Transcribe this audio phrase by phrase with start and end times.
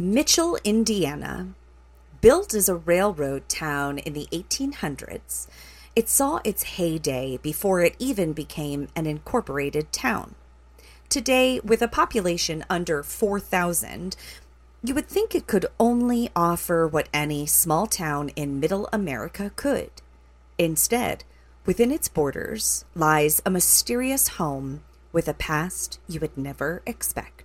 [0.00, 1.48] Mitchell, Indiana.
[2.22, 5.46] Built as a railroad town in the 1800s,
[5.94, 10.36] it saw its heyday before it even became an incorporated town.
[11.10, 14.16] Today, with a population under 4,000,
[14.82, 19.90] you would think it could only offer what any small town in middle America could.
[20.56, 21.24] Instead,
[21.66, 24.80] within its borders lies a mysterious home
[25.12, 27.39] with a past you would never expect.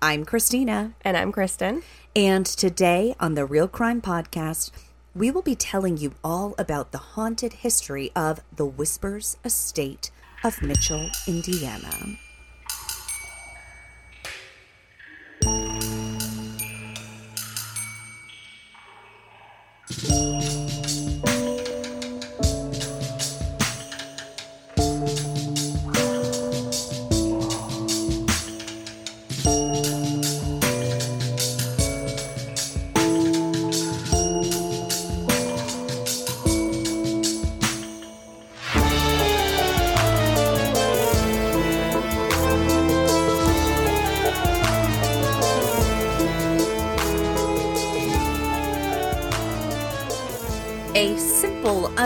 [0.00, 0.92] I'm Christina.
[1.02, 1.82] And I'm Kristen.
[2.14, 4.70] And today on the Real Crime Podcast,
[5.14, 10.12] we will be telling you all about the haunted history of the Whispers Estate
[10.44, 12.18] of Mitchell, Indiana.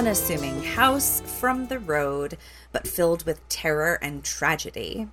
[0.02, 2.36] Unassuming house from the road,
[2.72, 5.06] but filled with terror and tragedy.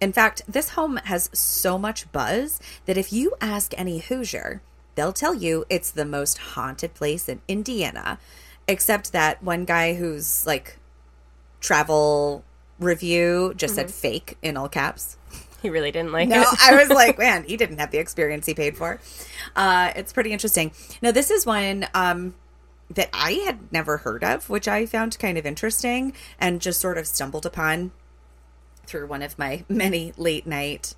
[0.00, 4.60] In fact, this home has so much buzz that if you ask any Hoosier,
[4.96, 8.18] they'll tell you it's the most haunted place in Indiana,
[8.66, 10.78] except that one guy who's like
[11.60, 12.42] travel
[12.80, 15.16] review just said fake in all caps.
[15.62, 16.48] He really didn't like No, it.
[16.60, 18.98] I was like, man, he didn't have the experience he paid for.
[19.54, 20.72] Uh, it's pretty interesting.
[21.00, 22.34] No, this is one um,
[22.94, 26.98] that I had never heard of, which I found kind of interesting and just sort
[26.98, 27.92] of stumbled upon
[28.86, 30.94] through one of my many late night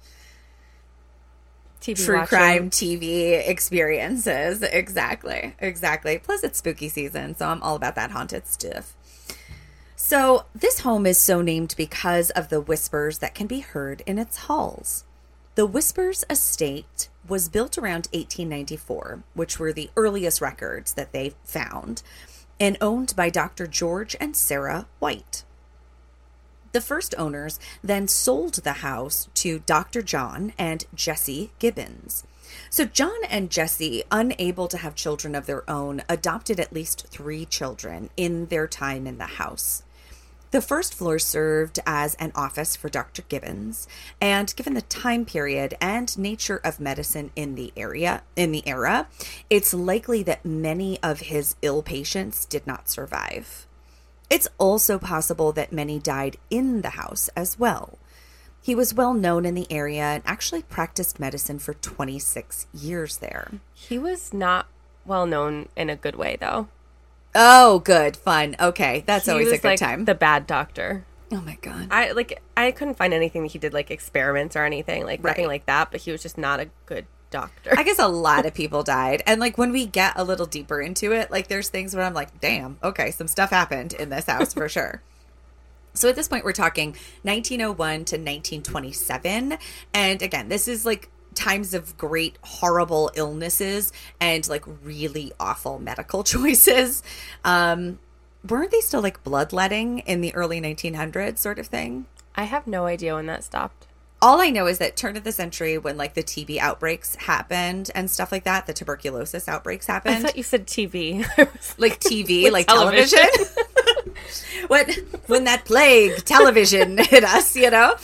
[1.81, 2.29] TV true watching.
[2.29, 4.63] crime TV experiences.
[4.63, 5.55] Exactly.
[5.59, 6.19] Exactly.
[6.19, 8.95] Plus, it's spooky season, so I'm all about that haunted stuff.
[9.95, 14.19] So, this home is so named because of the whispers that can be heard in
[14.19, 15.05] its halls.
[15.55, 22.03] The Whispers Estate was built around 1894, which were the earliest records that they found,
[22.59, 23.67] and owned by Dr.
[23.67, 25.45] George and Sarah White.
[26.73, 30.03] The first owners then sold the house to Dr.
[30.03, 32.25] John and Jesse Gibbons.
[32.71, 37.45] So, John and Jesse, unable to have children of their own, adopted at least three
[37.45, 39.83] children in their time in the house.
[40.57, 43.21] The first floor served as an office for Dr.
[43.29, 43.87] Gibbons,
[44.23, 49.07] and given the time period and nature of medicine in the area in the era,
[49.51, 53.67] it's likely that many of his ill patients did not survive.
[54.31, 57.99] It's also possible that many died in the house as well.
[58.63, 63.61] He was well known in the area and actually practiced medicine for 26 years there.
[63.75, 64.69] He was not
[65.05, 66.69] well known in a good way, though.
[67.39, 68.57] Oh, good, fun.
[68.59, 70.07] Okay, that's he always was a good like time.
[70.07, 71.05] the bad doctor.
[71.31, 71.89] oh my god.
[71.91, 72.43] I like.
[72.57, 75.91] I couldn't find anything that he did like experiments or anything like nothing like that.
[75.91, 77.75] But he was just not a good doctor.
[77.77, 79.23] I guess a lot of people died.
[79.27, 82.15] And like when we get a little deeper into it, like there's things where I'm
[82.15, 85.03] like, damn, okay, some stuff happened in this house for sure.
[85.93, 86.91] So at this point, we're talking
[87.23, 89.59] 1901 to 1927.
[89.95, 96.25] And again, this is like times of great, horrible illnesses and like really awful medical
[96.35, 97.03] choices.
[97.45, 98.01] Um,
[98.49, 102.07] weren't they still like bloodletting in the early 1900s, sort of thing?
[102.35, 103.87] I have no idea when that stopped.
[104.21, 107.91] all I know is that turn of the century when like the TB outbreaks happened
[107.95, 110.17] and stuff like that, the tuberculosis outbreaks happened.
[110.17, 111.25] I thought you said TV.
[111.79, 113.19] Like TV, Like television.
[113.19, 113.63] television.
[114.69, 114.91] when
[115.27, 117.95] when that plague television hit us, you know?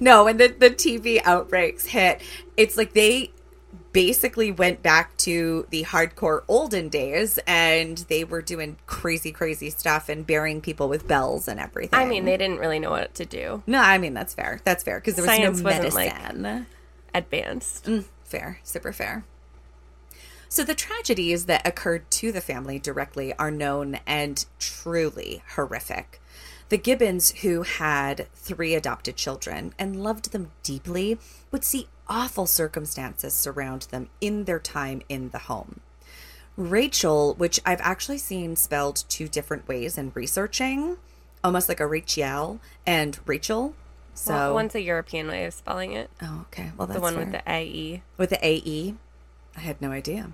[0.00, 2.20] No, when the the TV outbreaks hit,
[2.56, 3.30] it's like they
[3.92, 10.08] basically went back to the hardcore olden days and they were doing crazy crazy stuff
[10.08, 11.98] and burying people with bells and everything.
[11.98, 13.62] I mean, they didn't really know what to do.
[13.66, 14.60] no, I mean that's fair.
[14.64, 16.66] That's fair because there was Science no wasn't, like-
[17.14, 17.84] Advanced.
[17.84, 19.24] Mm, fair, super fair.
[20.48, 26.20] So the tragedies that occurred to the family directly are known and truly horrific.
[26.70, 31.18] The Gibbons, who had three adopted children and loved them deeply,
[31.50, 35.80] would see awful circumstances surround them in their time in the home.
[36.56, 40.96] Rachel, which I've actually seen spelled two different ways in researching,
[41.42, 43.74] almost like a Rachel and Rachel.
[44.14, 46.10] So Well, one's a European way of spelling it.
[46.22, 46.70] oh, okay.
[46.76, 48.02] Well, that's The one fair with the AE.
[48.16, 48.94] with the AE.
[49.56, 50.32] I had no idea.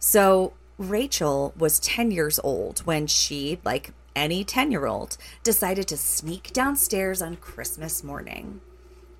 [0.00, 5.96] So Rachel was 10 years old when she, like any 10 year old, decided to
[5.96, 8.60] sneak downstairs on Christmas morning.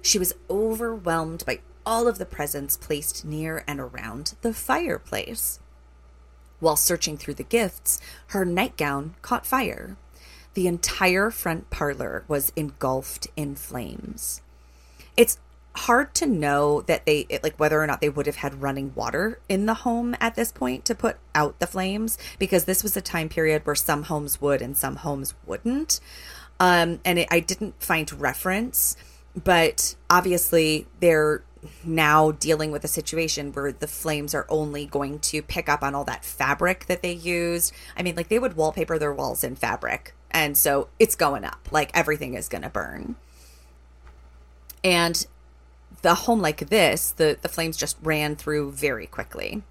[0.02, 5.60] She was overwhelmed by all of the presents placed near and around the fireplace.
[6.60, 9.96] While searching through the gifts, her nightgown caught fire.
[10.54, 14.42] The entire front parlor was engulfed in flames.
[15.16, 15.38] It's
[15.78, 18.94] hard to know that they it, like whether or not they would have had running
[18.94, 22.96] water in the home at this point to put out the flames because this was
[22.96, 26.00] a time period where some homes would and some homes wouldn't.
[26.60, 28.96] Um and it, i didn't find reference
[29.44, 31.42] but obviously they're
[31.84, 35.94] now dealing with a situation where the flames are only going to pick up on
[35.94, 37.72] all that fabric that they used.
[37.96, 41.68] I mean like they would wallpaper their walls in fabric and so it's going up.
[41.70, 43.16] Like everything is going to burn.
[44.84, 45.26] And
[46.02, 49.62] the home like this, the, the flames just ran through very quickly.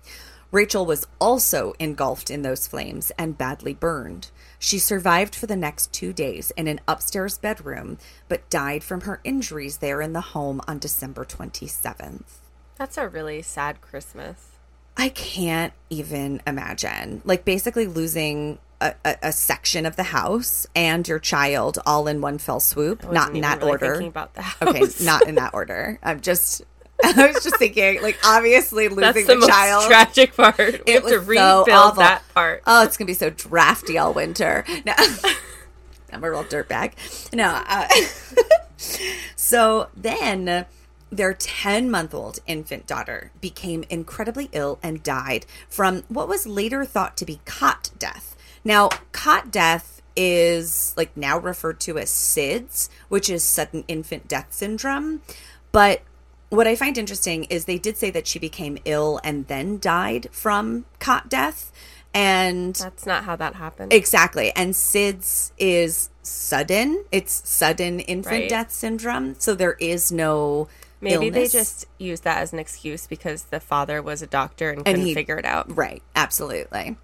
[0.52, 4.32] Rachel was also engulfed in those flames and badly burned.
[4.60, 7.98] She survived for the next two days in an upstairs bedroom,
[8.30, 12.40] but died from her injuries there in the home on December 27th.
[12.78, 14.57] That's a really sad Christmas.
[14.98, 17.22] I can't even imagine.
[17.24, 22.20] Like, basically losing a, a, a section of the house and your child all in
[22.22, 23.04] one fell swoop.
[23.04, 23.92] Wasn't in that really order.
[23.94, 24.56] Thinking about that.
[24.62, 26.00] Okay, not in that order.
[26.04, 26.64] I'm just.
[27.04, 29.86] I was just thinking, like, obviously losing That's the, the, most child.
[29.86, 30.58] tragic part.
[30.58, 32.00] We It have to was so awful.
[32.02, 32.64] that part.
[32.66, 34.66] Oh, it's gonna be so drafty all winter.
[34.84, 34.94] No,
[36.12, 36.94] I'm a real dirtbag.
[37.36, 37.62] No.
[37.68, 37.88] Uh,
[39.36, 40.66] so then,
[41.12, 46.84] their 10 month old infant daughter became incredibly ill and died from what was later
[46.86, 48.36] thought to be cot death.
[48.64, 54.48] Now, cot death is like now referred to as SIDS, which is sudden infant death
[54.50, 55.22] syndrome.
[55.72, 56.02] But
[56.50, 60.28] what I find interesting is they did say that she became ill and then died
[60.32, 61.72] from cot death.
[62.14, 63.94] And That's not how that happened.
[63.94, 64.52] exactly.
[64.56, 68.50] And SIDS is sudden, it's sudden infant Right.
[68.50, 69.36] death syndrome.
[69.40, 70.68] So there is no.
[71.02, 74.80] Maybe they just used that as an excuse because the father was a doctor and
[74.80, 75.76] And couldn't he- figure it out.
[75.76, 76.98] Right, absolutely.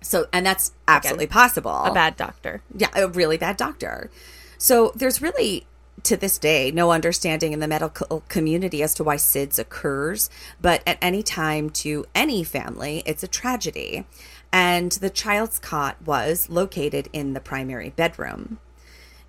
[0.00, 1.72] So, and that's absolutely possible.
[1.84, 2.62] A bad doctor.
[2.74, 4.10] yeah, a really bad doctor.
[4.56, 5.66] So there's really
[6.04, 10.30] to this day no understanding in the medical community as to why SIDS occurs,
[10.60, 14.06] but at any time to any family, it's a tragedy.
[14.52, 18.60] And the child's cot was located in the primary bedroom.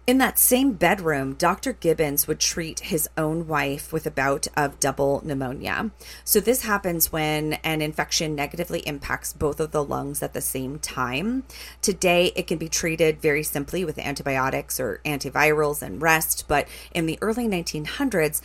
[0.10, 1.72] In that same bedroom, Dr.
[1.72, 5.92] Gibbons would treat his own wife with a bout of double pneumonia.
[6.24, 10.80] So, this happens when an infection negatively impacts both of the lungs at the same
[10.80, 11.44] time.
[11.84, 17.06] Today, it can be treated very simply with antibiotics or antivirals and rest, but in
[17.06, 18.42] the early 1900s,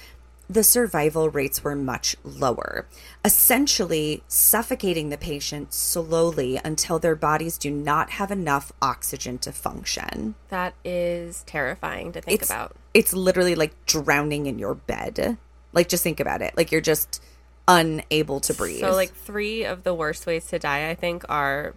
[0.48, 2.86] the survival rates were much lower,
[3.24, 10.34] essentially suffocating the patient slowly until their bodies do not have enough oxygen to function
[10.50, 12.76] That is terrifying to think it's about.
[12.92, 15.38] it's literally like drowning in your bed.
[15.72, 16.56] Like just think about it.
[16.56, 17.22] Like you're just
[17.66, 18.80] unable to breathe.
[18.80, 21.74] So, like, three of the worst ways to die, I think, are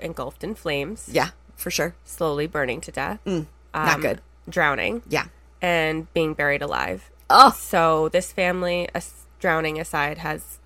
[0.00, 1.94] engulfed in flames, yeah, for sure.
[2.04, 4.20] slowly burning to death, Mm, Not um, good.
[4.48, 5.26] drowning, Yeah.
[5.62, 7.08] and being buried alive.
[7.30, 8.88] Oh, So, this family,
[9.38, 10.58] drowning aside, has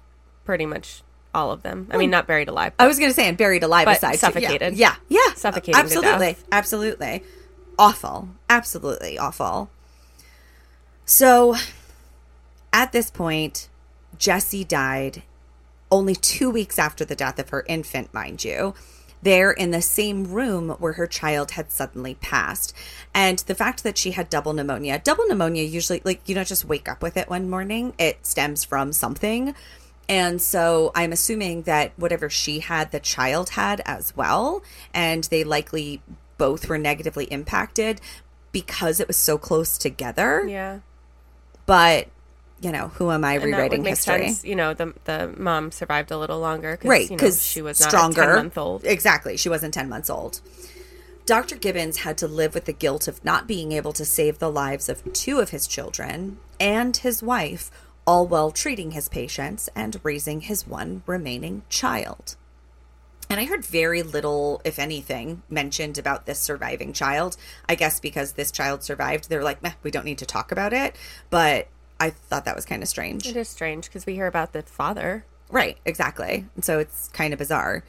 [0.45, 1.03] pretty much
[1.35, 1.89] all of them.
[1.91, 2.01] I hmm.
[2.01, 2.73] mean, not buried alive.
[2.79, 4.19] I was gonna say and buried alive But aside.
[4.19, 4.75] suffocated.
[4.75, 5.35] Yeah, yeah, yeah.
[5.35, 7.25] Suffocating to Absolutely, absolutely.
[7.79, 8.29] Awful.
[8.51, 9.71] Absolutely awful.
[11.05, 11.57] So,
[12.73, 13.69] at this point,
[14.19, 15.23] Jessie died
[15.91, 18.75] only two weeks after the death of her infant, mind you,
[19.23, 22.75] there in the same room where her child had suddenly passed.
[23.15, 26.65] And the fact that she had double pneumonia, double pneumonia usually, like, you don't just
[26.65, 29.55] wake up with it one morning, it stems from something.
[30.09, 34.63] And so I'm assuming that whatever she had, the child had as well.
[34.93, 36.03] And they likely
[36.37, 38.01] both were negatively impacted
[38.51, 40.45] because it was so close together.
[40.49, 40.81] yeah.
[41.65, 42.09] But,
[42.63, 44.29] you know, who am I And rewriting history?
[44.29, 44.45] sense.
[44.45, 47.61] You know, the the mom survived a little longer, cause, right You know, because she
[47.61, 48.85] was stronger ten month old.
[48.85, 50.41] exactly she wasn't 10 months old
[51.27, 54.51] dr gibbons had to live with the guilt of not being able to save the
[54.51, 57.71] lives of two of his children and his wife
[58.07, 62.37] all while treating his patients and raising his one remaining child
[63.31, 67.39] and I heard very little, if anything, mentioned about this surviving child.
[67.67, 70.75] I guess because this child survived, they're like, Meh, we don't need to talk about
[70.75, 70.97] it.
[71.31, 71.69] But
[72.03, 73.29] I thought that was kind of strange.
[73.29, 75.25] It is strange because we hear about the father.
[75.51, 76.47] Right, exactly.
[76.57, 77.85] And so it's kind of bizarre.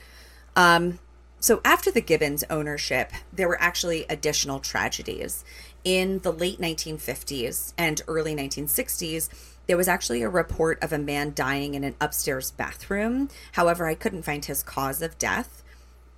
[0.56, 1.00] Um,
[1.40, 5.44] so after the Gibbons ownership, there were actually additional tragedies.
[5.84, 9.30] In the late 1950s and early 1960s,
[9.66, 13.30] there was actually a report of a man dying in an upstairs bathroom.
[13.54, 15.63] However, I couldn't find his cause of death.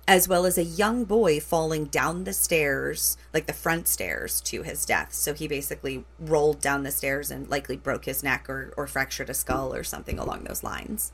[0.08, 4.62] As well as a young boy falling down the stairs, like the front stairs, to
[4.62, 5.12] his death.
[5.12, 9.30] So he basically rolled down the stairs and likely broke his neck or, or fractured
[9.30, 11.12] a skull or something along those lines.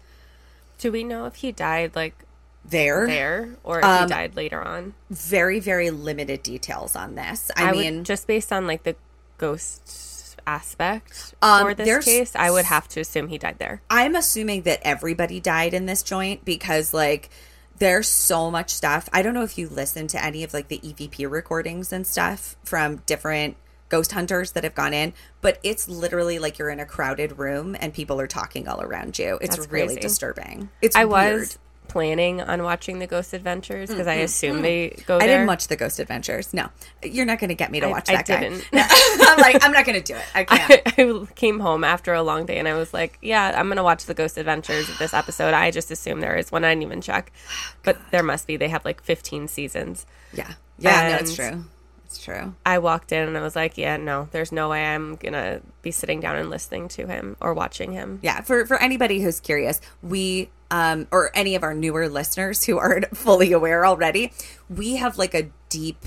[0.78, 2.24] Do we know if he died like
[2.64, 4.94] There, there or if Um, he died later on?
[5.10, 7.50] very, very limited details on this.
[7.56, 8.96] I, I, mean, would just based on like the
[9.38, 13.80] ghost aspect Um, for this case, I would have to assume he died there.
[13.88, 17.30] I'm assuming that everybody died in this joint because like
[17.78, 19.08] there's so much stuff.
[19.12, 22.56] I don't know if you listen to any of like the EVP recordings and stuff
[22.64, 23.56] from different
[23.88, 25.12] ghost hunters that have gone in,
[25.42, 29.18] but it's literally like you're in a crowded room and people are talking all around
[29.18, 29.38] you.
[29.42, 30.00] It's That's really crazy.
[30.00, 30.70] disturbing.
[30.80, 31.40] It's I weird.
[31.40, 31.58] was
[31.92, 34.24] planning on watching the Ghost Adventures because I mm-hmm.
[34.24, 34.62] assume mm-hmm.
[34.62, 35.28] they go I there.
[35.28, 36.54] didn't watch the Ghost Adventures.
[36.54, 36.70] No,
[37.02, 38.40] you're not going to get me to watch I that guy.
[38.40, 38.66] didn't.
[38.72, 40.24] I'm like, I'm not going to do it.
[40.34, 40.82] I can't.
[40.86, 43.76] I, I came home after a long day and I was like, yeah, I'm going
[43.76, 45.52] to watch the Ghost Adventures of this episode.
[45.52, 46.64] I just assume there is one.
[46.64, 47.32] I didn't even check.
[47.84, 48.56] But there must be.
[48.56, 50.06] They have like 15 seasons.
[50.32, 51.64] yeah, yeah, no, it's true.
[52.04, 52.54] It's true.
[52.64, 55.62] I walked in and I was like, yeah, no, there's no way I'm going to
[55.80, 58.20] be sitting down and listening to him or watching him.
[58.22, 62.78] yeah for for anybody who's curious we um or any of our newer listeners who
[62.78, 64.32] aren't fully aware already
[64.68, 66.04] we have like a deep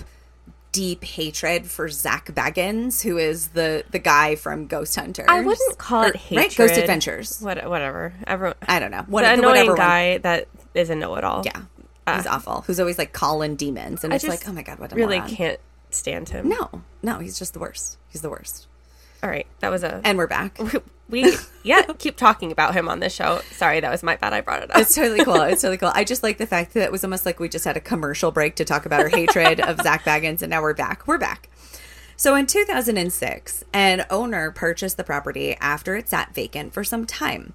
[0.74, 5.78] deep hatred for Zak Bagans who is the the guy from ghost hunters I wouldn't
[5.78, 6.38] call it hatred.
[6.38, 8.14] right ghost adventures What, whatever.
[8.28, 9.78] Everyone, i don't know the What, annoying whatever one.
[9.78, 11.44] guy that is a know-it-all.
[11.46, 11.62] yeah
[12.18, 14.92] he's awful who's always like calling demons and I it's like oh my god what
[14.92, 15.34] a really moron.
[15.34, 15.60] can't
[15.92, 16.50] stand him.
[16.50, 18.68] no no he's just the worst he's the worst
[19.24, 20.60] All right, that was a and we're back
[21.10, 23.42] we yeah keep talking about him on this show.
[23.52, 24.34] Sorry, that was my bad.
[24.34, 24.82] I brought it up.
[24.82, 25.42] It's totally cool.
[25.42, 25.92] It's totally cool.
[25.94, 28.32] I just like the fact that it was almost like we just had a commercial
[28.32, 31.08] break to talk about our hatred of Zak Bagans, and now we're back.
[31.08, 31.50] We're back.
[32.18, 37.54] So in 2006, an owner purchased the property after it sat vacant for some time.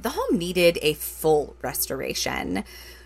[0.00, 2.64] The home needed a full restoration.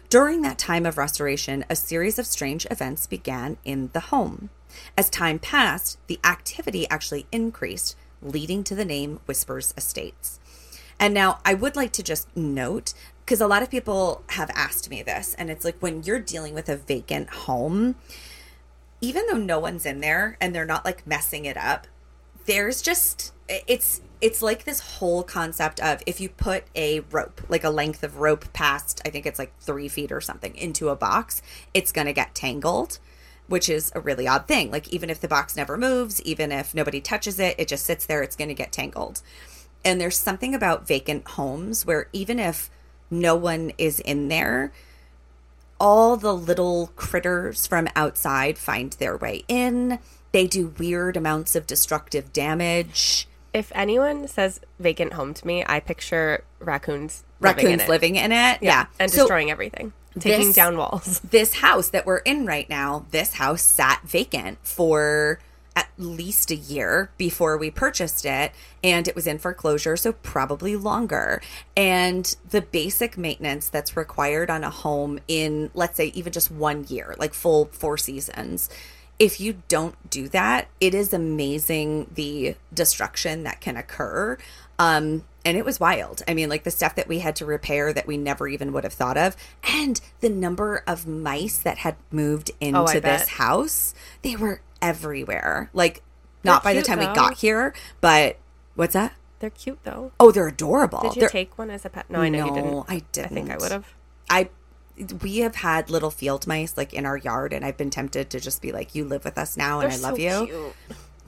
[0.08, 4.48] During that time of restoration, a series of strange events began in the home.
[4.96, 10.40] As time passed, the activity actually increased, leading to the name Whispers Estates.
[11.00, 12.92] And now I would like to just note
[13.24, 16.54] because a lot of people have asked me this, and it's like when you're dealing
[16.54, 17.94] with a vacant home,
[19.00, 21.86] even though no one's in there and they're not like messing it up,
[22.46, 27.64] there's just it's it's like this whole concept of if you put a rope, like
[27.64, 30.96] a length of rope past, I think it's like three feet or something, into a
[30.96, 31.42] box,
[31.74, 32.98] it's gonna get tangled.
[33.48, 34.70] Which is a really odd thing.
[34.70, 38.06] Like, even if the box never moves, even if nobody touches it, it just sits
[38.06, 39.22] there, it's going to get tangled.
[39.84, 42.70] And there's something about vacant homes where even if
[43.10, 44.72] no one is in there,
[45.80, 49.98] all the little critters from outside find their way in.
[50.32, 53.26] They do weird amounts of destructive damage.
[53.54, 57.88] If anyone says vacant home to me, I picture raccoons living in Raccoons it.
[57.88, 58.58] living in it.
[58.60, 58.86] Yeah.
[58.98, 61.20] and So destroying everything, taking this- down walls.
[61.30, 65.40] this house that we're in right now, this house sat vacant for
[65.78, 68.50] at least a year before we purchased it
[68.82, 71.40] and it was in foreclosure so probably longer
[71.76, 76.84] and the basic maintenance that's required on a home in let's say even just one
[76.88, 78.68] year like full four seasons
[79.18, 84.36] if you don't do that it is amazing the destruction that can occur
[84.78, 87.92] um and it was wild i mean like the stuff that we had to repair
[87.92, 91.96] that we never even would have thought of and the number of mice that had
[92.10, 93.28] moved into Oh, this bet.
[93.28, 96.02] house they were everywhere like
[96.44, 98.38] not by the time we got here but
[98.76, 100.12] what's that They're cute though.
[100.20, 102.06] oh they're adorable Did you They're- take one as a pet?
[102.08, 102.84] No, I know you No, didn't.
[102.88, 103.86] I I think I would have.
[104.30, 104.50] I
[105.22, 108.40] we have had little field mice like in our yard and I've been tempted to
[108.40, 110.72] just be like you live with us now and I love you.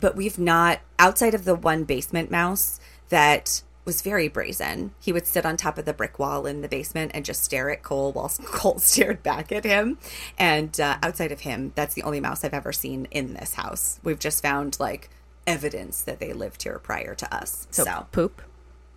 [0.00, 4.92] But we've not outside of the one basement mouse that was very brazen.
[5.00, 7.70] He would sit on top of the brick wall in the basement and just stare
[7.70, 9.98] at Cole while Cole stared back at him.
[10.38, 13.98] And uh, outside of him, that's the only mouse I've ever seen in this house.
[14.02, 15.10] We've just found like
[15.46, 17.66] evidence that they lived here prior to us.
[17.70, 18.42] So, so poop.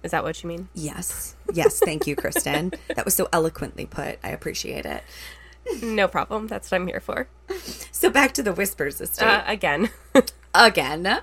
[0.04, 0.70] Is that what you mean?
[0.74, 2.74] yes, yes, thank you, Kristen.
[2.96, 4.20] that was so eloquently put.
[4.24, 5.04] I appreciate it.
[5.82, 6.48] No problem.
[6.48, 7.28] That's what I'm here for.
[7.92, 9.26] So back to the Whispers estate.
[9.26, 9.90] Uh, again.
[10.54, 11.22] Again.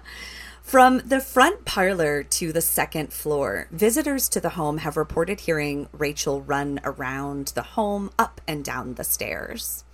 [0.63, 5.89] From the front parlor to the second floor, visitors to the home have reported hearing
[5.93, 9.85] Rachel run around the home up and down the stairs.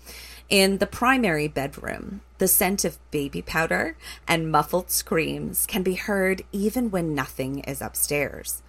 [0.49, 3.97] In the primary bedroom, the scent of baby powder
[4.29, 8.63] and muffled screams can be heard even when nothing is upstairs.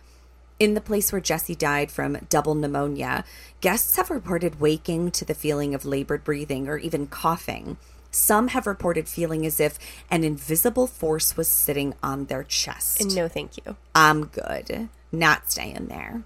[0.60, 3.24] In the place where Jesse died from double pneumonia,
[3.62, 7.78] guests have reported waking to the feeling of labored breathing or even coughing.
[8.10, 9.78] Some have reported feeling as if
[10.10, 13.06] an invisible force was sitting on their chest.
[13.16, 13.76] no, thank you.
[13.94, 14.90] I'm good.
[15.12, 16.24] Not staying there.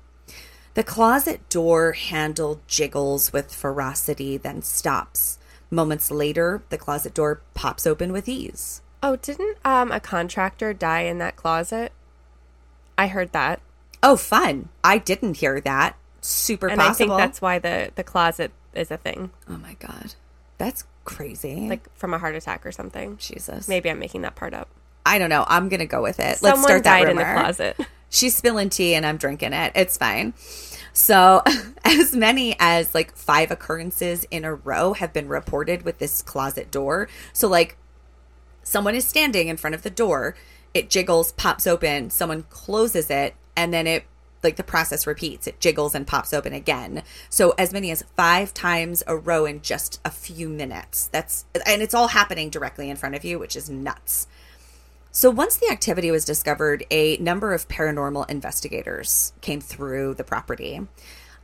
[0.75, 5.37] The closet door handle jiggles with ferocity, then stops.
[5.69, 8.81] Moments later, the closet door pops open with ease.
[9.03, 11.91] Oh, didn't um a contractor die in that closet?
[12.97, 13.59] I heard that.
[14.03, 14.69] Oh, fun.
[14.83, 15.95] I didn't hear that.
[16.21, 19.31] Super And I think that's why the the closet is a thing.
[19.49, 20.13] Oh my god.
[20.57, 21.67] That's crazy.
[21.67, 23.17] Like from a heart attack or something.
[23.17, 23.67] Jesus.
[23.67, 24.69] Maybe I'm making that part up.
[25.05, 25.45] I don't know.
[25.47, 26.23] I'm gonna go with it.
[26.23, 27.77] Let's Someone start that died in the closet.
[28.09, 29.71] She's spilling tea and I'm drinking it.
[29.73, 30.33] It's fine.
[30.93, 31.41] So,
[31.85, 36.69] as many as like five occurrences in a row have been reported with this closet
[36.69, 37.07] door.
[37.33, 37.77] So, like,
[38.63, 40.35] someone is standing in front of the door,
[40.73, 44.05] it jiggles, pops open, someone closes it, and then it
[44.43, 45.47] like the process repeats.
[45.47, 47.03] It jiggles and pops open again.
[47.29, 51.07] So as many as 5 times a row in just a few minutes.
[51.07, 54.27] That's and it's all happening directly in front of you, which is nuts.
[55.11, 60.87] So once the activity was discovered, a number of paranormal investigators came through the property.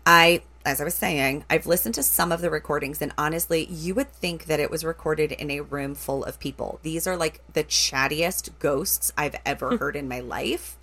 [0.05, 3.95] I as I was saying, I've listened to some of the recordings and honestly, you
[3.95, 6.79] would think that it was recorded in a room full of people.
[6.83, 9.75] These are like the chattiest ghosts I've ever hmm.
[9.77, 10.77] heard in my life.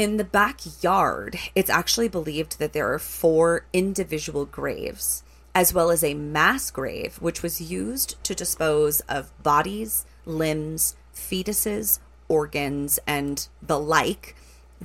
[0.00, 5.22] In the backyard, it's actually believed that there are four individual graves,
[5.54, 11.98] as well as a mass grave, which was used to dispose of bodies, limbs, fetuses,
[12.28, 14.36] organs, and the like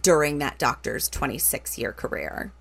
[0.01, 2.51] during that doctor's 26 year career.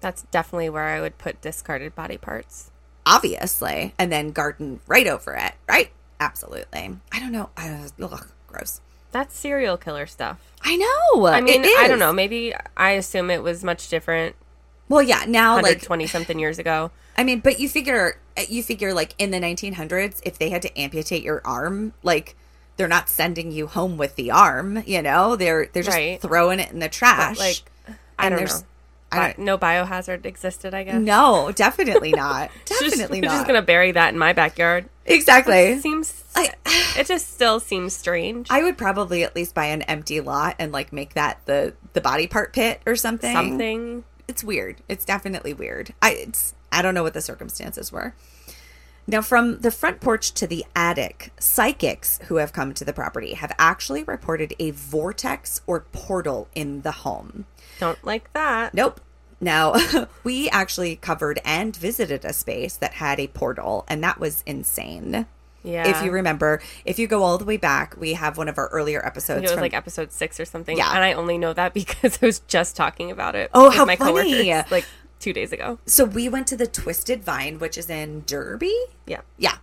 [0.00, 2.72] That's definitely where I would put discarded body parts.
[3.06, 3.94] Obviously.
[4.00, 5.92] And then garden right over it, right?
[6.18, 6.96] Absolutely.
[7.12, 7.50] I don't know.
[7.56, 8.80] I ugh, gross.
[9.14, 10.40] That's serial killer stuff.
[10.60, 11.26] I know.
[11.26, 12.12] I mean, I don't know.
[12.12, 14.34] Maybe I assume it was much different
[14.88, 15.24] Well, yeah.
[15.28, 16.90] Now, like, twenty something years ago.
[17.16, 18.18] I mean, but you figure,
[18.48, 22.34] you figure, like in the 1900s, if they had to amputate your arm, like
[22.76, 24.82] they're not sending you home with the arm.
[24.84, 26.20] You know, they're they're just Right.
[26.20, 27.38] throwing it in the trash.
[27.38, 27.62] Like,
[28.18, 28.60] I And don't know.
[29.14, 31.00] I Bi- don't- no biohazard existed, I guess.
[31.00, 32.50] no, definitely not.
[32.64, 33.34] Definitely we're not.
[33.34, 34.88] just gonna bury that in my backyard.
[35.06, 35.54] exactly.
[35.72, 36.22] It seems.
[36.36, 36.52] I-
[36.98, 38.48] it just still seems strange.
[38.50, 42.00] I would probably at least buy an empty lot and like make that the the
[42.00, 43.32] body part pit or something.
[43.34, 44.04] Something.
[44.28, 44.76] It's weird.
[44.88, 45.92] It's definitely weird.
[46.02, 48.14] I it's I don't know what the circumstances were.
[49.06, 53.34] Now, from the front porch to the attic, psychics who have come to the property
[53.34, 57.44] have actually reported a vortex or portal in the home.
[57.80, 58.74] Don't like that.
[58.74, 59.00] Nope.
[59.40, 59.74] Now,
[60.24, 65.26] we actually covered and visited a space that had a portal, and that was insane.
[65.62, 65.88] Yeah.
[65.88, 68.68] If you remember, if you go all the way back, we have one of our
[68.68, 69.38] earlier episodes.
[69.38, 70.76] it was from- like episode six or something.
[70.76, 70.90] Yeah.
[70.94, 73.50] And I only know that because I was just talking about it.
[73.54, 74.44] Oh, with how my funny.
[74.44, 74.86] coworkers, like
[75.20, 75.78] two days ago.
[75.86, 78.74] so we went to the Twisted Vine, which is in Derby.
[79.06, 79.22] Yeah.
[79.38, 79.56] Yeah.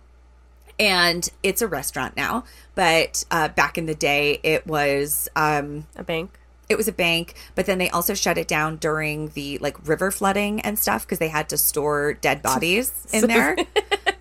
[0.78, 2.44] And it's a restaurant now,
[2.74, 6.36] but uh, back in the day, it was um, A bank.
[6.68, 7.34] It was a bank.
[7.54, 11.18] But then they also shut it down during the like river flooding and stuff because
[11.18, 13.56] they had to store dead bodies in there.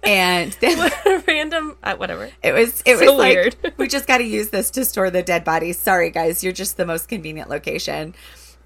[0.04, 0.92] and then
[1.28, 1.78] Random.
[1.84, 2.30] Uh, whatever.
[2.44, 3.56] it was it So was like weird.
[3.78, 5.78] we just got to use this to store the dead bodies.
[5.80, 8.16] Sorry guys, you're just the most convenient location.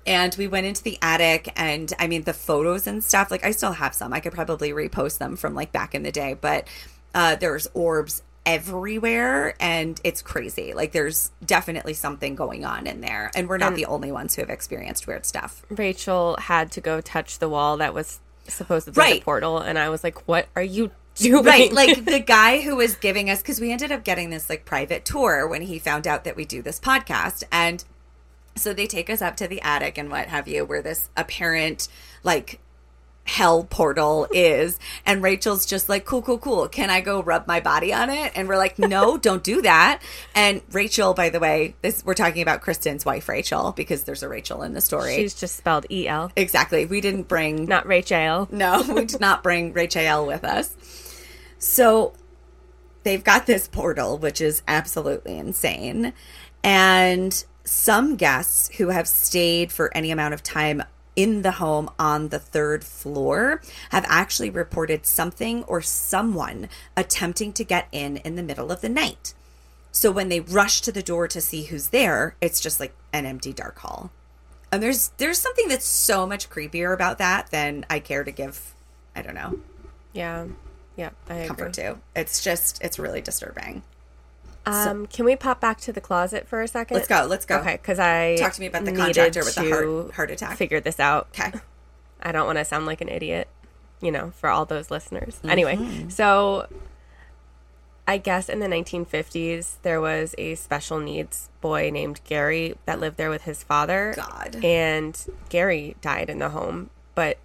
[0.08, 3.52] And we went into the attic and I mean the photos and stuff, like I
[3.52, 4.14] still have some.
[4.14, 6.68] I could probably repost them from like back in the day, but
[7.14, 10.74] uh there's orbs everywhere and it's crazy.
[10.74, 13.32] Like there's definitely something going on in there.
[13.36, 15.64] And we're not And- the only ones who have experienced weird stuff.
[15.70, 19.20] Rachel had to go touch the wall that was supposed supposedly Right.
[19.22, 21.72] the portal, and I was like, "What are you doing?" Right.
[21.74, 25.04] Like the guy who was giving us, because we ended up getting this like private
[25.04, 27.44] tour when he found out that we do this podcast.
[27.52, 27.84] And
[28.56, 31.88] so they take us up to the attic and what have you, where this apparent
[32.24, 32.60] like
[33.26, 34.80] hell portal is.
[35.06, 36.68] And Rachel's just like, cool, cool, cool.
[36.68, 38.32] Can I go rub my body on it?
[38.36, 40.02] And we're like, no, don't do that.
[40.34, 44.30] And Rachel, by the way, this we're talking about Kristen's wife, Rachel, because there's a
[44.30, 45.16] Rachel in the story.
[45.16, 46.86] she's just spelled E L, exactly.
[46.86, 48.48] We didn't bring not Rachel.
[48.52, 50.76] no, we did not bring Rachel with us.
[51.58, 52.14] So
[53.04, 56.14] they've got this portal, which is absolutely insane.
[56.64, 60.84] And some guests who have stayed for any amount of time
[61.16, 67.64] in the home on the third floor have actually reported something or someone attempting to
[67.64, 69.34] get in in the middle of the night.
[69.92, 73.26] So when they rush to the door to see who's there, it's just like an
[73.26, 74.12] empty dark hall.
[74.72, 78.74] And there's there's something that's so much creepier about that than I care to give
[79.16, 79.60] I don't know,
[80.12, 80.48] Yeah,
[80.98, 81.48] yeah, I agree.
[81.48, 81.98] comfort to.
[82.14, 83.84] It's just it's really disturbing.
[84.66, 86.96] Um, can we pop back to the closet for a second?
[86.96, 87.58] Let's go, let's go.
[87.60, 90.58] Okay, because I Talk to me about the contractor with the heart- heart attack.
[90.58, 91.28] Figure this out.
[91.38, 91.58] Okay.
[92.22, 93.48] I don't want to sound like an idiot,
[94.02, 95.36] you know, for all those listeners.
[95.36, 95.50] Mm-hmm.
[95.50, 96.68] Anyway, so
[98.08, 103.18] I guess in the 1950s, there was a special needs boy named Gary that lived
[103.18, 104.14] there with his father.
[104.16, 104.58] God.
[104.64, 105.18] And
[105.50, 107.38] Gary died in the home, but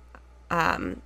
[0.51, 1.03] um,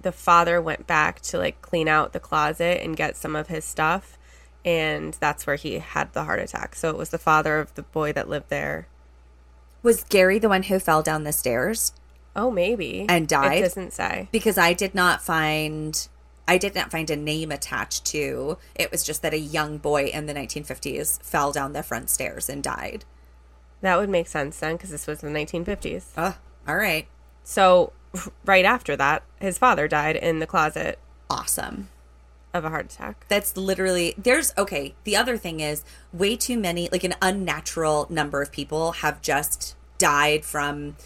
[0.00, 3.64] the father went back to like clean out the closet and get some of his
[3.64, 4.18] stuff.
[4.64, 6.74] And that's where he had the heart attack.
[6.74, 8.88] So it was the father of the boy that lived there.
[9.82, 11.92] Was Gary the one who fell down the stairs?
[12.34, 13.06] Oh, maybe.
[13.08, 13.58] And died?
[13.58, 14.28] It doesn't say.
[14.32, 16.08] Because I did not find
[16.46, 18.58] I did not find a name attached to.
[18.74, 22.50] It was just that a young boy in the 1950s fell down the front stairs
[22.50, 23.04] and died.
[23.80, 26.04] That would make sense then because this was the 1950s.
[26.16, 26.36] Oh,
[26.68, 27.06] all right.
[27.44, 27.92] So
[28.44, 30.98] right after that, his father died in the closet
[31.30, 31.88] Awesome.
[32.54, 33.26] Of a heart attack.
[33.28, 34.94] That's literally there's okay.
[35.04, 39.76] The other thing is way too many like an unnatural number of people have just
[39.98, 40.96] died from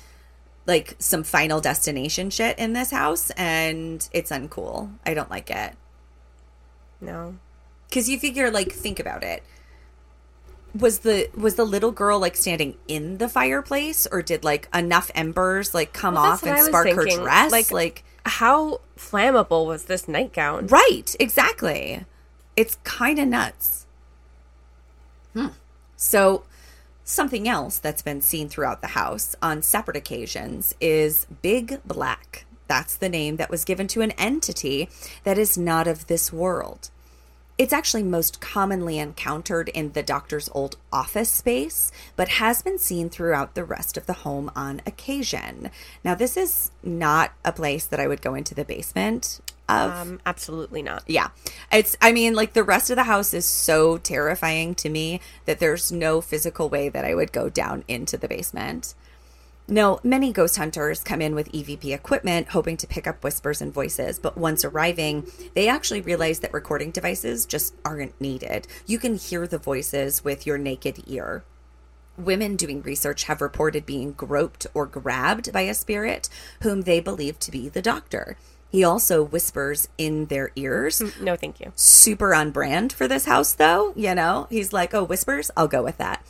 [0.67, 4.93] like some final destination shit in this house and it's uncool.
[5.07, 5.73] I don't like it.
[7.01, 7.37] No.
[7.91, 9.43] Cuz you figure like think about it.
[10.79, 15.11] Was the was the little girl like standing in the fireplace or did like enough
[15.15, 17.51] embers like come Well, off and spark her dress?
[17.51, 20.67] Like- like How flammable was this nightgown?
[20.67, 22.05] Right, exactly.
[22.57, 23.87] It's kind of nuts.
[25.33, 25.49] Hmm.
[25.97, 26.45] So,
[27.05, 32.45] something else that's been seen throughout the house on separate occasions is Big Black.
[32.67, 34.91] That's the name that was given to an entity
[35.25, 36.91] that is not of this world.
[37.59, 43.11] It's actually most commonly encountered in the doctor's old office space, but has been seen
[43.11, 45.71] throughout the rest of the home on occasion.
[46.05, 49.91] Now, this is not a place that I would go into the basement of.
[49.91, 51.03] Um, absolutely not.
[51.09, 51.31] Yeah.
[51.73, 55.59] It's, I mean, like the rest of the house is so terrifying to me that
[55.59, 58.95] there's no physical way that I would go down into the basement.
[59.71, 63.71] No, many ghost hunters come in with EVP equipment hoping to pick up whispers and
[63.71, 68.67] voices, but once arriving, they actually realize that recording devices just aren't needed.
[68.87, 71.45] You can hear the voices with your naked ear.
[72.17, 76.31] Women doing research have reported being groped or grabbed by a spirit
[76.63, 78.39] whom they believe to be the doctor.
[78.71, 81.73] He also whispers in their ears mm, No, thank you.
[81.75, 83.93] super on brand for this house, though.
[83.97, 86.25] You know, he's like, oh, whispers, I'll go with that.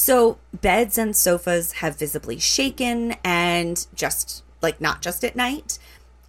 [0.00, 5.80] So, beds and sofas have visibly shaken, and just like not just at night,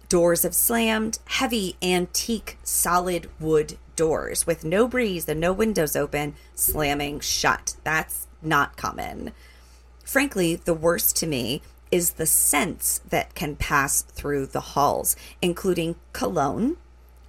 [0.08, 6.34] doors have slammed, heavy antique solid wood doors with no breeze and no windows open,
[6.52, 7.76] slamming shut.
[7.84, 9.30] That's not common.
[10.04, 15.94] Frankly, the worst to me is the scents that can pass through the halls, including
[16.12, 16.76] cologne,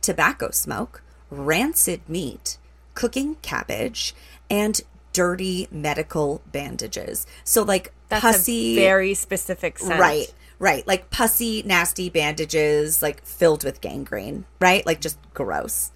[0.02, 2.58] tobacco smoke, rancid meat,
[2.96, 4.16] cooking cabbage,
[4.50, 4.82] and
[5.14, 7.26] dirty medical bandages.
[7.44, 10.00] So, like That's pussy, a very specific scent.
[10.00, 14.86] right, right, like pussy, nasty bandages, like filled with gangrene, right?
[14.86, 15.92] Like just gross.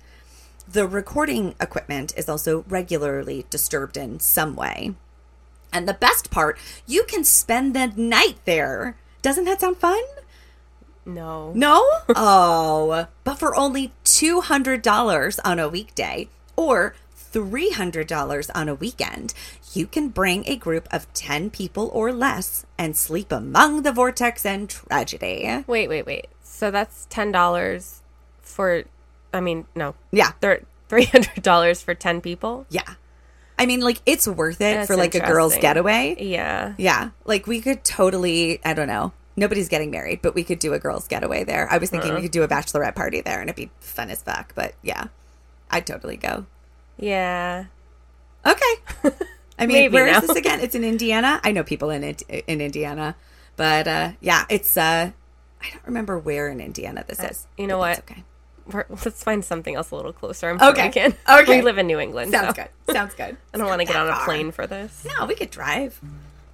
[0.68, 4.96] The recording equipment is also regularly disturbed in some way.
[5.72, 8.96] And the best part, you can spend the night there.
[9.22, 10.02] Doesn't that sound fun?
[11.06, 11.52] No.
[11.54, 11.88] No?
[12.16, 16.96] oh, but for only $200 on a weekday or
[17.36, 19.34] $300 on a weekend,
[19.74, 24.46] you can bring a group of 10 people or less and sleep among the vortex
[24.46, 25.64] and tragedy.
[25.68, 26.28] Wait, wait, wait.
[26.56, 28.02] So that's ten dollars
[28.42, 28.86] for.
[29.34, 29.96] I mean, no.
[30.12, 30.32] Yeah.
[30.88, 32.66] Three hundred dollars for ten people.
[32.70, 32.94] Yeah.
[33.58, 36.16] I mean, like, it's worth it That's for like a girl's getaway.
[36.20, 36.74] Yeah.
[36.78, 37.12] Yeah.
[37.24, 39.14] Like, we could totally, I don't know.
[39.38, 41.68] Nobody's getting married, but we could do a girl's getaway there.
[41.72, 42.24] I was thinking we uh-huh.
[42.24, 44.54] could do a bachelorette party there and it'd be fun as fuck.
[44.56, 45.06] But yeah,
[45.70, 46.46] I'd totally go.
[46.98, 47.66] Yeah.
[48.46, 48.74] Okay.
[49.60, 50.60] I mean, where is this again?
[50.60, 51.40] It's in Indiana.
[51.44, 53.16] I know people in it in Indiana,
[53.56, 54.76] but uh, yeah, it's.
[54.78, 55.12] uh
[55.62, 57.48] I don't remember where in Indiana this is.
[57.58, 58.00] you know what?
[58.00, 58.24] Okay,
[58.72, 60.50] We're, let's find something else a little closer.
[60.50, 60.90] I'm Okay.
[60.92, 61.16] Jamaican.
[61.42, 61.58] Okay.
[61.58, 62.32] We live in New England.
[62.32, 62.94] sounds so good.
[62.94, 63.38] Sounds good.
[63.54, 64.26] I don't want to get on a That far.
[64.26, 65.06] plane for this.
[65.18, 66.00] No, we could drive.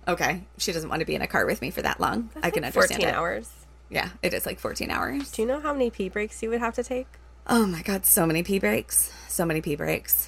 [0.07, 2.29] Okay, she doesn't want to be in a car with me for that long.
[2.41, 3.15] I can understand Fourteen it.
[3.15, 3.49] hours.
[3.89, 5.31] Yeah, it is like fourteen hours.
[5.31, 7.07] Do you know how many pee breaks you would have to take?
[7.53, 9.11] Oh my god, so many pee breaks.
[9.27, 10.25] So many pee breaks.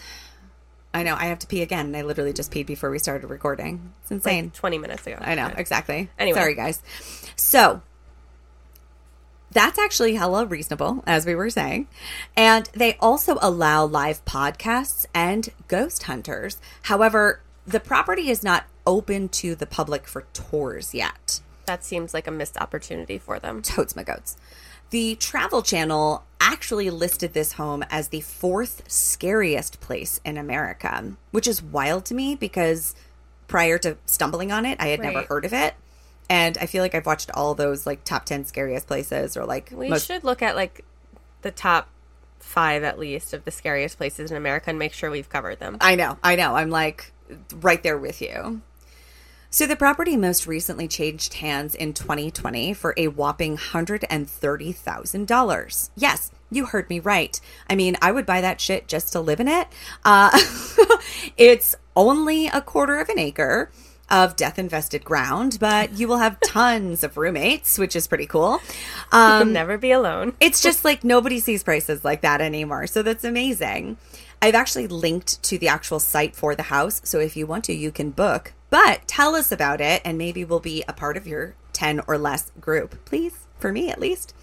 [0.93, 1.15] I know.
[1.15, 1.86] I have to pee again.
[1.88, 3.93] and I literally just peed before we started recording.
[4.01, 4.45] It's insane.
[4.45, 5.17] Like Twenty minutes ago.
[5.21, 6.09] I know, exactly.
[6.19, 6.38] Anyway.
[6.38, 6.81] Sorry, guys.
[7.38, 7.81] So,
[9.51, 11.88] that's actually hella reasonable, as we were saying.
[12.36, 16.57] And they also allow live podcasts and ghost hunters.
[16.83, 21.39] However, the property is not open to the public for tours yet.
[21.67, 23.62] That seems like a missed opportunity for them.
[23.62, 24.36] Totes my goats.
[24.89, 31.47] The Travel Channel actually listed this home as the fourth scariest place in America, which
[31.47, 32.95] is wild to me because
[33.47, 35.73] prior to stumbling on it, I had never heard of it.
[36.29, 39.71] And I feel like I've watched all those like top 10 scariest places or like
[39.73, 40.84] We most should look at like
[41.41, 41.89] the top
[42.39, 45.77] five at least of the scariest places in America and make sure we've covered them.
[45.82, 46.56] I know, I know.
[46.56, 47.12] I'm like
[47.56, 48.62] right there with you.
[49.53, 55.89] So the property most recently changed hands in 2020 for a whopping $130,000.
[55.95, 57.39] Yes, you heard me right.
[57.69, 59.67] I mean, I would buy that shit just to live in it.
[60.03, 60.31] Uh,
[61.37, 63.69] it's only a quarter of an acre
[64.09, 68.59] of death invested ground, but you will have tons of roommates, which is pretty cool.
[69.11, 70.33] Um, You'll never be alone.
[70.39, 72.87] it's just like nobody sees prices like that anymore.
[72.87, 73.97] So that's amazing.
[74.43, 76.99] I've actually linked to the actual site for the house.
[77.06, 78.51] So if you want to, you can book.
[78.69, 82.17] But tell us about it and maybe we'll be a part of your 10 or
[82.17, 84.36] less group, please, for me at least.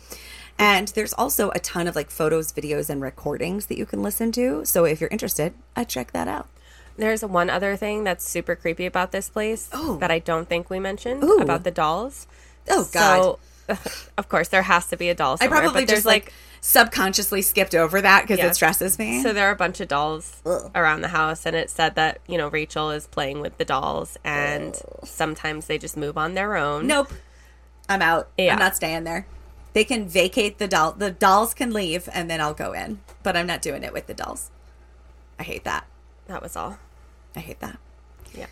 [0.58, 4.32] And there's also a ton of like photos, videos, and recordings that you can listen
[4.32, 4.64] to.
[4.64, 6.48] So if you're interested, I check that out.
[6.96, 9.98] There's one other thing that's super creepy about this place Oh.
[9.98, 11.40] that I don't think we mentioned Ooh.
[11.40, 12.26] about the dolls.
[12.70, 13.38] Oh, God.
[13.68, 13.78] So,
[14.16, 17.42] of course, there has to be a doll I probably but there's just like, subconsciously
[17.42, 18.46] skipped over that because Yeah.
[18.46, 19.22] it stresses me.
[19.22, 20.70] So there are a bunch of dolls Ugh.
[20.74, 24.16] around the house, and it said that you know Rachel is playing with the dolls,
[24.24, 26.86] and sometimes they just move on their own.
[26.86, 27.12] Nope.
[27.88, 28.28] I'm out.
[28.38, 28.52] Yeah.
[28.52, 29.26] I'm not staying there.
[29.72, 30.92] They can vacate the doll.
[30.92, 33.00] The dolls can leave and then I'll go in.
[33.22, 34.50] But I'm not doing it with the dolls.
[35.38, 35.86] I hate that.
[36.26, 36.78] that was all.
[37.34, 37.78] I hate that.
[38.32, 38.46] Yeah.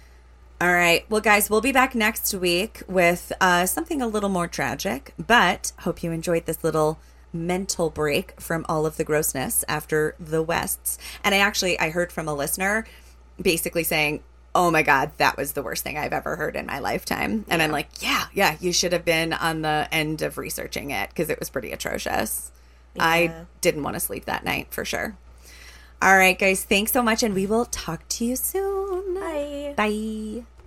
[0.60, 1.04] All right.
[1.08, 5.70] Well, guys, we'll be back next week with uh, something a little more tragic, but
[5.80, 6.98] hope you enjoyed this little
[7.32, 10.98] mental break from all of the grossness after the Wests.
[11.22, 12.86] And I actually, I heard from a listener
[13.40, 14.22] basically saying,
[14.54, 17.44] Oh my God, that was the worst thing I've ever heard in my lifetime.
[17.48, 21.10] And I'm like, yeah, yeah, you should have been on the end of researching it
[21.10, 22.50] because it was pretty atrocious.
[22.98, 25.16] I didn't want to sleep that night for sure.
[26.00, 27.22] All right, guys, thanks so much.
[27.22, 29.14] And we will talk to you soon.
[29.14, 29.74] Bye.
[29.76, 30.57] Bye.